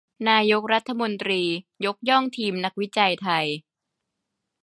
[0.29, 1.43] นายกรัฐมนตรี
[1.85, 3.45] ยกย่องทีมนักวิจัยไทย